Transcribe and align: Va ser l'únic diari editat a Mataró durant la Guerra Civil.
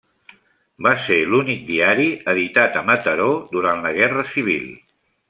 Va 0.85 0.93
ser 1.01 1.17
l'únic 1.33 1.61
diari 1.67 2.07
editat 2.35 2.79
a 2.81 2.85
Mataró 2.91 3.29
durant 3.55 3.85
la 3.89 3.93
Guerra 4.03 4.25
Civil. 4.35 4.67